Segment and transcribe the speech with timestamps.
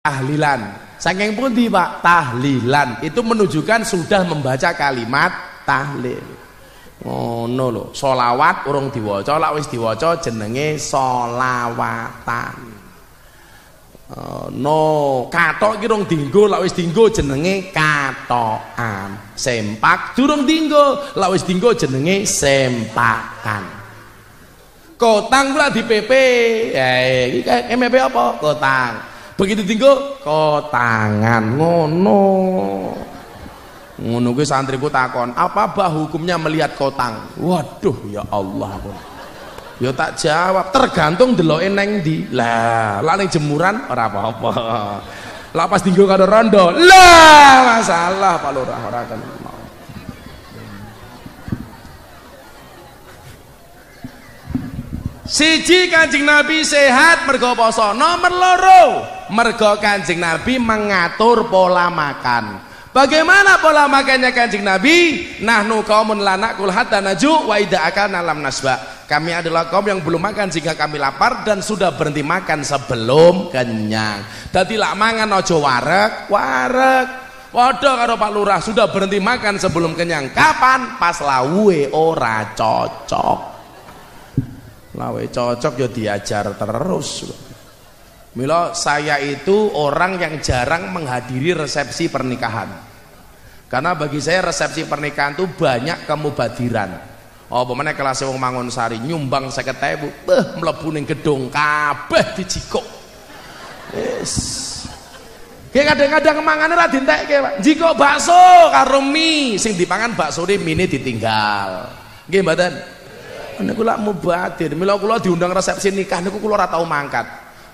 [0.00, 0.60] tahlilan.
[0.96, 2.00] Saking pundi Pak?
[2.00, 3.04] Tahlilan.
[3.04, 5.32] Itu menunjukkan sudah membaca kalimat
[5.68, 6.24] tahlil.
[7.04, 7.84] Ngono lho.
[7.92, 9.36] Solawat urung diwaca.
[9.40, 12.56] Lak wis diwaca jenenge solawatan
[14.12, 14.80] uh, no
[15.32, 19.32] katok ki rong dinggo lak wis dinggo jenenge katokan.
[19.32, 23.80] Sempak durung dinggo lak wis dinggo jenenge sempakan.
[25.00, 26.12] Kotang pula di PP
[26.76, 28.36] eh iki MP apa?
[28.36, 29.09] Kotang
[29.40, 32.20] begitu tinggal kotangan ngono.
[34.00, 37.24] Ngono gue santriku takon apa bah hukumnya melihat kotang?
[37.40, 38.76] Waduh ya Allah.
[38.84, 38.96] Pun
[39.80, 44.52] ya tak jawab tergantung deloke neng di lah lah neng jemuran ora apa-apa.
[45.56, 49.00] Lah pas tinggal kado rondo lah masalah Pak Lurah ora
[55.30, 57.94] Siji Kanjeng Nabi sehat mergo poso.
[57.94, 58.82] Nomor loro,
[59.30, 62.68] mergo Kanjeng Nabi mengatur pola makan.
[62.90, 65.26] Bagaimana pola makannya Kanjeng Nabi?
[65.40, 69.06] Nahnu qaumun la naqul hatta naju wa idza akalna lam nasba.
[69.06, 74.22] Kami adalah kaum yang belum makan jika kami lapar dan sudah berhenti makan sebelum kenyang.
[74.54, 77.06] Dadi lak mangan aja warek, warek.
[77.50, 80.30] Waduh karo Pak Lurah sudah berhenti makan sebelum kenyang.
[80.30, 80.94] Kapan?
[81.02, 83.50] Pas lawuhe ora cocok
[85.00, 87.30] lawe cocok ya diajar terus
[88.30, 92.70] Milo saya itu orang yang jarang menghadiri resepsi pernikahan
[93.66, 96.94] karena bagi saya resepsi pernikahan itu banyak kemubadiran
[97.50, 102.86] oh pemene kelas wong mangun sari nyumbang saya bu beh mlebu ning gedung kabeh dicikuk
[103.90, 104.70] yes
[105.70, 107.54] Kayak kadang-kadang mangane ra dintekke, Pak.
[107.62, 108.34] Jiko bakso
[108.74, 111.86] karo mie sing dipangan bakso mie ditinggal.
[112.26, 112.72] Nggih mboten?
[113.62, 114.74] niku lak mubadir.
[114.74, 117.22] Mila kula diundang resepsi nikah niku kula ora tau mangkat.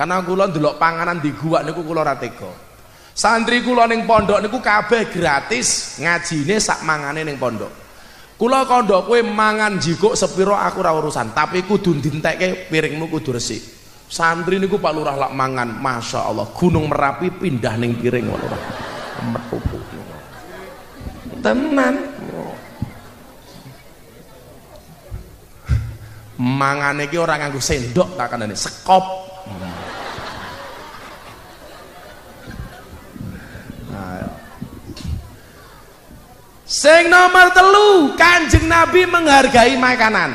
[0.00, 2.48] Karena kula ndelok panganan di gua niku kula ora tega.
[3.12, 7.68] Santri kula ning pondok niku kabeh gratis, ngajine sak mangane ning pondok.
[8.40, 13.60] Kula kandha kowe mangan jikuk sepiro aku ora urusan, tapi kudu dintekke piringmu kudu resik.
[14.08, 18.62] Santri niku Pak Lurah lak mangan, Masya Allah Gunung Merapi pindah ning piring Pak Lurah.
[21.44, 21.94] Tenan.
[26.40, 29.29] mangane iki ora nganggo sendok tak kandhane sekop
[36.80, 40.32] Sing nomor telu, Kanjeng Nabi menghargai makanan.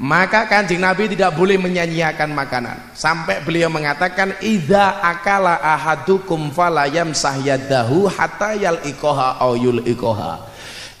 [0.00, 2.80] Maka Kanjeng Nabi tidak boleh menyanyiakan makanan.
[2.96, 10.48] Sampai beliau mengatakan idza akala ahadukum falayam sahyadahu hatta yal ikoha au yul ikoha.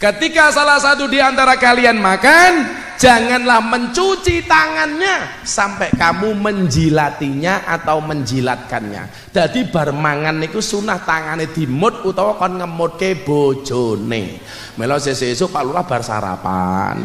[0.00, 9.28] Ketika salah satu di antara kalian makan, janganlah mencuci tangannya sampai kamu menjilatinya atau menjilatkannya.
[9.28, 14.40] Jadi bar mangan niku sunah tangane dimut utawa kon ngemutke bojone.
[14.80, 17.04] Melo sesuk Pak Lurah bar sarapan.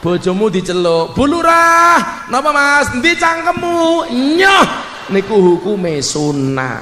[0.00, 2.88] Bojomu diceluk, "Bu Lurah, napa Mas?
[2.96, 4.66] Endi cangkemmu?" Nyoh,
[5.12, 6.80] niku hukume sunah.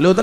[0.00, 0.16] Lho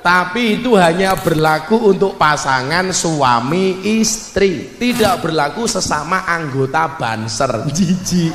[0.00, 4.72] tapi itu hanya berlaku untuk pasangan suami istri.
[4.80, 7.64] Tidak berlaku sesama anggota banser.
[7.76, 8.32] Jiji.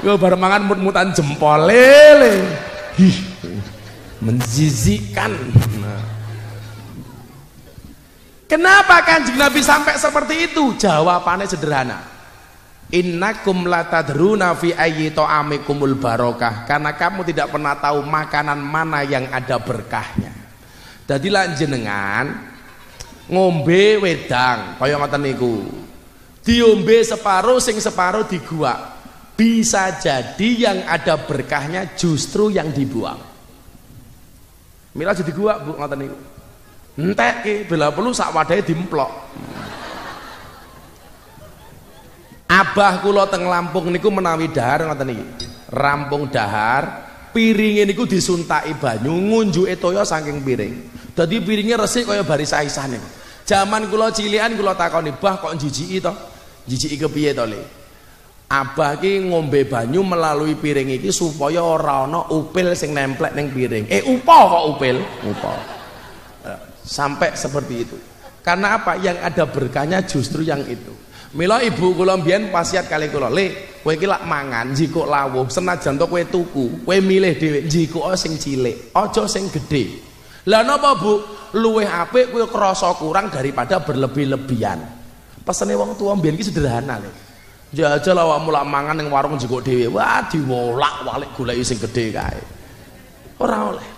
[0.00, 2.40] Gue bareng mangan mut-mutan jempol lele.
[2.96, 3.16] Hih,
[4.24, 5.32] menjijikan.
[5.80, 6.02] Nah.
[8.48, 10.72] kenapa kanjeng Nabi sampai seperti itu?
[10.80, 12.00] Jawabannya sederhana.
[12.92, 16.64] Innakum latadruna fi ayyi ta'amikumul barokah.
[16.64, 20.41] Karena kamu tidak pernah tahu makanan mana yang ada berkahnya
[21.12, 22.24] Jadi lan jenengan
[23.28, 25.60] ngombe wedang kaya ngoten niku.
[26.40, 28.96] Diombe separuh sing separuh diguak.
[29.36, 33.20] Bisa jadi yang ada berkahnya justru yang dibuang.
[34.96, 36.16] Mila jadi gua Bu ngoten niku.
[36.96, 39.12] Entek ki bela perlu sak wadahe dimplok.
[42.48, 45.24] Abah kula teng Lampung niku menawi dahar ngoten niki.
[45.68, 47.04] Rampung dahar,
[47.36, 50.92] piring niku disuntaki banyu, ngunjuke toya saking piring.
[51.12, 53.08] Dadi piringnya resik kaya baris Aisyah niku.
[53.44, 56.12] Zaman kula cilian kula takoni, "Bah kok jijiki to?"
[56.64, 57.60] Jijiki kepiye to, Le?
[58.52, 63.88] Abah ki ngombe banyu melalui piring iki supaya ora ana upil sing nemplek ning piring.
[63.88, 65.00] Eh upa kok upil?
[65.24, 65.52] Upa.
[66.44, 67.96] Eh, sampai seperti itu.
[68.44, 69.00] Karena apa?
[69.00, 70.92] Yang ada berkahnya justru yang itu.
[71.32, 75.96] Mila ibu kula mbiyen pasiat kali kula, "Le, kowe iki lak mangan jikuk lawuh, senajan
[75.96, 80.11] to kowe tuku, kowe milih dhewe jikuk sing cilik, aja sing gedhe."
[80.48, 81.22] Lah napa Bu?
[81.52, 84.80] Luwih apik kuwi krasa kurang daripada berlebih-lebihan.
[85.44, 87.12] Pesene wong tua mbiyen iki sederhana lho.
[87.72, 90.00] Jajal awakmu lak mangan ning warung jenguk dhewe.
[90.00, 92.40] Wah, diwolak-walik goleki sing gedhe kae.
[93.36, 93.88] Ora oleh.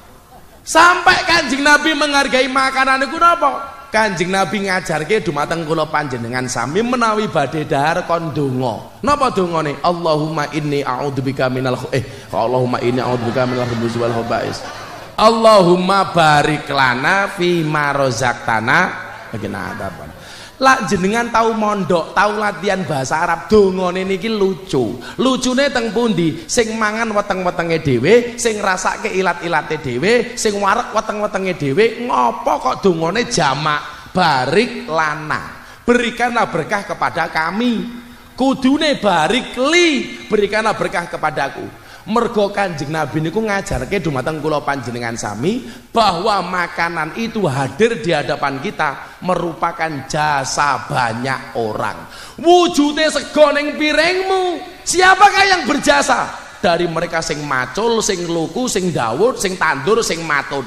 [0.65, 3.51] Sampai Kanjeng Nabi menghargai makanan iku napa?
[3.95, 8.99] Kanjeng Nabi ngajarke dumateng kula panjenengan sami menawi badhe dahar kon donga.
[9.07, 9.79] Napa dongane?
[9.85, 12.03] Allahumma inni a'udzubika minal eh
[12.35, 14.84] Allahumma inni a'udzubika minal khubuthi wal khaba'is.
[15.15, 18.79] Allahumma barik lana fi ma razaqtana
[19.31, 20.11] adaban.
[20.55, 25.03] Lak jenengan tahu mondok, tahu latihan bahasa Arab, dongane niki lucu.
[25.19, 26.47] Lucune teng pundi?
[26.47, 33.27] Sing mangan weteng-wetenge dhewe, sing rasake ilat-ilate dhewe, sing warek weteng-wetenge dhewe, ngopo kok dongane
[33.27, 34.15] jamak?
[34.15, 35.67] Barik lana.
[35.83, 38.07] Berikanlah berkah kepada kami.
[38.39, 45.65] Kudune barik li, berikanlah berkah kepadaku mergo kanjeng Nabi niku ngajarke dumateng kula panjenengan sami
[45.89, 51.97] bahwa makanan itu hadir di hadapan kita merupakan jasa banyak orang.
[52.41, 54.61] Wujudnya sego ning piringmu.
[54.85, 56.45] Siapakah yang berjasa?
[56.61, 60.65] Dari mereka sing macul sing luku sing dawud sing tandur sing matun.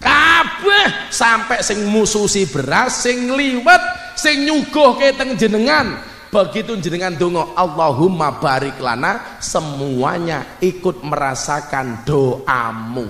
[0.00, 3.82] Kabeh sampai sing mususi beras sing liwet
[4.18, 13.06] sing nyuguhke teng jenengan begitu jenengan dongo Allahumma barik lana semuanya ikut merasakan doamu.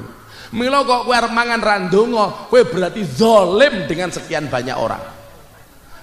[0.51, 5.05] Milo kok kowe arep mangan randonga kowe berarti zalim dengan sekian banyak orang.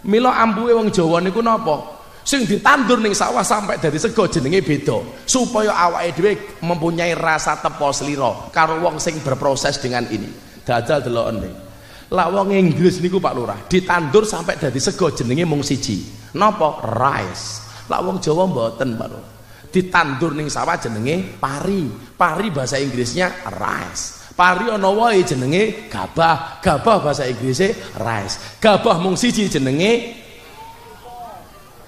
[0.07, 1.99] Milo ampuhe wong Jawa niku napa?
[2.23, 5.27] Sing ditandur ning sawah sampai dari sego jenenge beda.
[5.27, 6.31] Supaya awake dhewe
[6.63, 10.31] mempunyai rasa tepo slira karo wong sing berproses dengan ini.
[10.63, 11.67] Dadal deloken
[12.07, 16.85] lah wong Inggris niku Pak Lurah ditandur sampai dari sego jenenge mung siji napa?
[16.85, 17.65] Rice.
[17.89, 19.37] Lah wong Jawa mboten Pak
[19.71, 21.85] ditandur ning sawah jenenge pari.
[22.17, 24.33] Pari bahasa Inggrisnya rice.
[24.33, 26.63] Pari ana wae jenenge gabah.
[26.63, 28.57] Gabah bahasa Inggrisnya rice.
[28.57, 30.25] Gabah mung siji jenenge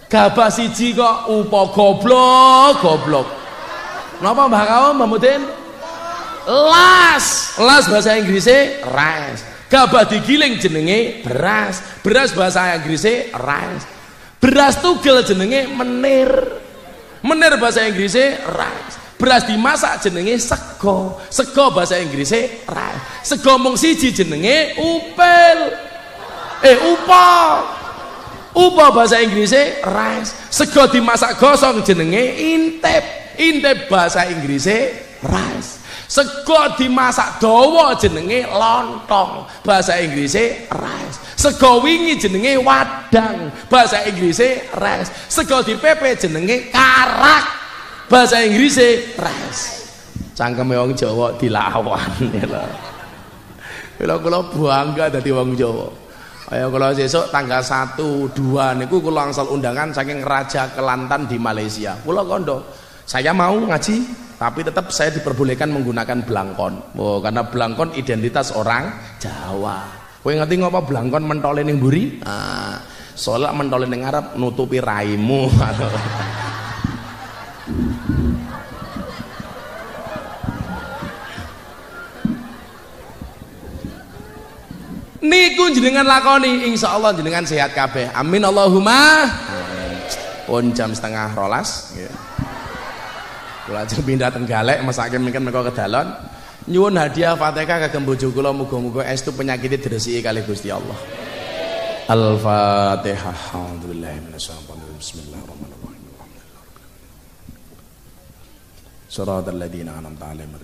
[0.09, 3.27] gabah siji kok upo goblok goblok.
[4.19, 5.21] Napa Mbah Kawon Mbah
[6.49, 7.57] las.
[7.57, 9.41] Las bahasa Inggrisnya rice.
[9.69, 11.81] Gabah digiling jenenge beras.
[12.05, 13.98] Beras bahasa Inggrisnya rice
[14.39, 16.31] beras tugel jenenge menir.
[17.19, 18.95] Menir bahasa Inggrisnya rice.
[19.19, 21.19] Beras dimasak jenenge sego.
[21.27, 22.99] Sego bahasa Inggrisnya rice.
[23.27, 25.59] Sego mung siji jenenge upel.
[26.63, 27.27] Eh upa
[28.55, 30.31] upa bahasa Inggrisnya rice.
[30.47, 32.23] Sego dimasak gosong jenenge
[32.55, 33.03] intep.
[33.35, 34.95] Intep bahasa Inggrisnya
[35.27, 39.45] rice sego dimasak dawa jenenge lontong.
[39.61, 41.17] Bahasa Inggrisnya rice.
[41.37, 43.53] Sego wingi jenenge wadang.
[43.69, 45.13] Bahasa Inggrisnya rice.
[45.29, 47.45] Sego dipepe jenenge karak.
[48.09, 49.85] Bahasa Inggrisnya rice.
[50.33, 52.47] Cangkeme wong Jawa dilawan ya
[53.99, 55.91] kula kula bangga dadi wong Jawa.
[56.49, 61.93] Ayo kalau besok tanggal 1 2 niku kula angsal undangan saking Raja Kelantan di Malaysia.
[62.01, 62.63] Kula kondo
[63.03, 69.83] saya mau ngaji tapi tetap saya diperbolehkan menggunakan belangkon oh, karena belangkon identitas orang Jawa.
[70.23, 72.79] Kowe ngerti ngapa belangkon mentole ning buri ah
[73.19, 75.51] soalnya mentole ning Arab nutupi raimu.
[85.19, 88.07] Niku jenengan lakoni insya Allah jenengan sehat kabeh.
[88.15, 89.27] Amin Allahumma.
[90.47, 91.91] Pun jam setengah rolas.
[91.99, 92.15] Yeah.
[93.69, 96.09] Kula ajeng pindah tenggalek mesake mungkin mereka kedalon.
[96.65, 100.97] Nyuwun hadiah Fatihah kagem bojo kula muga-muga estu penyakit diresiki kali Gusti Allah.
[102.09, 103.53] Al-Fatihah.
[103.53, 106.01] Alhamdulillahirabbil Bismillahirrahmanirrahim.
[109.05, 110.57] Shiratal ladzina an'amta 'alaihim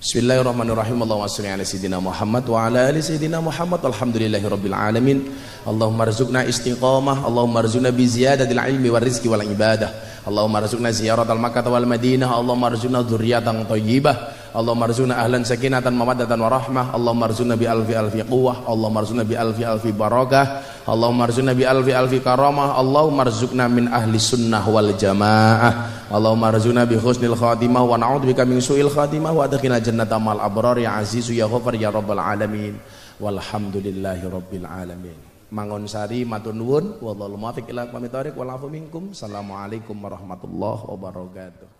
[0.00, 0.96] Bismillahirrahmanirrahim.
[1.04, 3.84] Allahumma shalli ala sayyidina Muhammad wa ala ali sayyidina Muhammad.
[3.84, 5.28] Alhamdulillahirabbil alamin.
[5.68, 10.09] Allahumma rzuqna istiqamah, Allahumma rzuqna bi ziyadatil ilmi war rizqi wal ibadah.
[10.30, 12.30] Allahumma rzuqna ziyaratal Makkah wal Madinah.
[12.30, 16.94] Allahumma rzuqna dzurriatan thayyibah Allahumma rzuqna ahlan sakinatan mawaddatan wa rahmah.
[16.94, 18.62] Allahumma rzuqna bi alfi alfi quwwah.
[18.70, 22.78] Allahumma rzuqna bi alfi alfi barakah Allahumma rzuqna bi alfi alfi karamah.
[22.78, 26.06] Allahumma rzuqna min ahli sunnah wal jamaah.
[26.14, 30.78] Allahumma rzuqna bi husnil khatimah wa na'udzubika min su'il khatimah wa adkhilna jannata mal abrar.
[30.78, 32.78] Ya azizu ya ghafar ya rabbal alamin.
[33.18, 39.10] Walhamdulillahi rabbil alamin Mangun Sari matur nuwun wallahu muwaffiq ila aqwamit thoriq wal afu minkum.
[39.10, 41.79] Assalamualaikum warahmatullahi wabarakatuh.